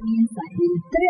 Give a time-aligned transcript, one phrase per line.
[0.00, 1.09] Comienzan en 3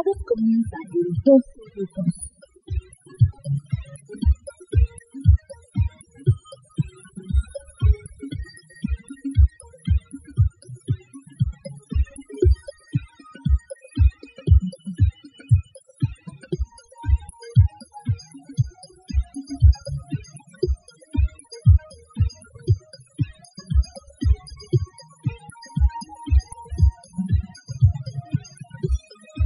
[0.00, 1.42] Desvelados comienzan en 2
[1.76, 2.29] minutos.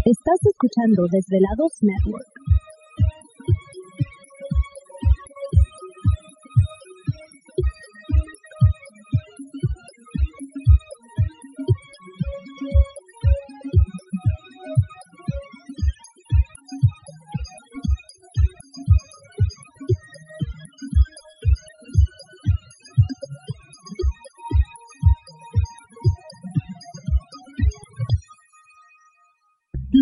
[0.04, 2.33] Estás escuchando Desvelados Network.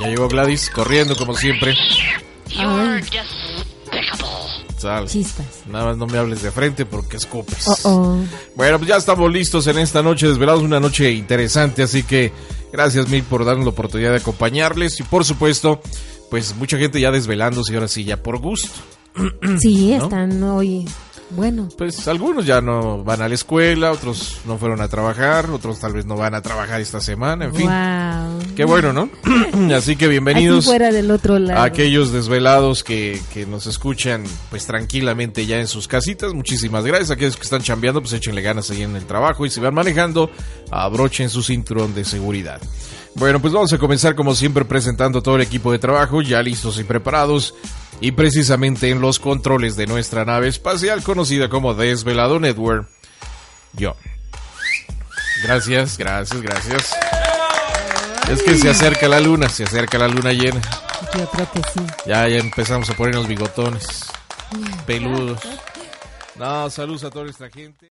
[0.00, 1.74] Ya llegó Gladys, corriendo como siempre.
[4.78, 5.06] Sal.
[5.08, 5.66] Chispas.
[5.66, 7.68] Nada más no me hables de frente porque escupes.
[7.68, 8.18] Oh, oh.
[8.56, 12.32] Bueno, pues ya estamos listos en esta noche desvelados, una noche interesante, así que
[12.72, 15.82] gracias mil por darnos la oportunidad de acompañarles y por supuesto,
[16.30, 18.70] pues mucha gente ya desvelándose y ahora sí ya por gusto.
[19.58, 20.04] Sí, ¿No?
[20.04, 20.86] están hoy.
[21.32, 25.78] Bueno, Pues algunos ya no van a la escuela, otros no fueron a trabajar, otros
[25.78, 27.66] tal vez no van a trabajar esta semana, en fin.
[27.66, 28.54] wow.
[28.56, 29.08] Qué bueno, ¿no?
[29.76, 30.64] así que Aquí bienvenidos.
[30.64, 31.60] fuera del otro lado.
[31.60, 36.34] a aquellos desvelados que, que nos escuchan pues tranquilamente ya en sus casitas.
[36.34, 37.10] Muchísimas gracias.
[37.12, 40.30] Aquellos que están chambeando, pues échenle ganas ahí en el trabajo y si van manejando,
[40.70, 42.60] abrochen su cinturón de seguridad.
[43.14, 46.78] Bueno, pues vamos a comenzar como siempre presentando todo el equipo de trabajo, ya listos
[46.80, 47.54] y preparados.
[48.00, 52.88] Y precisamente en los controles de nuestra nave espacial conocida como Desvelado Network,
[53.74, 53.94] yo.
[55.44, 56.94] Gracias, gracias, gracias.
[58.30, 60.60] Es que se acerca la luna, se acerca la luna llena.
[61.16, 61.80] Yo creo que sí.
[62.06, 64.06] Ya, ya empezamos a ponernos bigotones.
[64.86, 65.40] Peludos.
[66.36, 67.90] No, saludos a toda nuestra gente.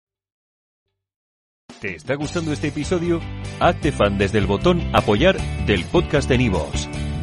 [1.81, 3.21] ¿Te está gustando este episodio?
[3.61, 5.37] Hazte fan desde el botón Apoyar
[5.67, 6.89] del podcast de Nivos.